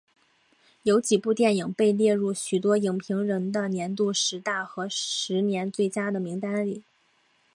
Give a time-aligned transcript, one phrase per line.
[0.81, 6.81] 有几部电影被列入许多影评人的年度十大和十年最佳的名单里。